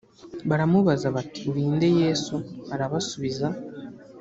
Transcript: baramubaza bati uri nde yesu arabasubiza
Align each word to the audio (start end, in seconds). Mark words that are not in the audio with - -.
baramubaza 0.49 1.07
bati 1.15 1.39
uri 1.51 1.63
nde 1.75 1.87
yesu 2.01 2.35
arabasubiza 2.73 3.47